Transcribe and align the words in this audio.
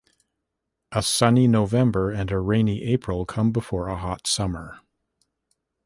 A 0.91 1.03
sunny 1.03 1.47
November 1.47 2.09
and 2.09 2.31
a 2.31 2.39
rainy 2.39 2.81
April 2.85 3.23
come 3.23 3.51
before 3.51 3.87
a 3.87 3.95
hot 3.95 4.25
summer. 4.25 4.79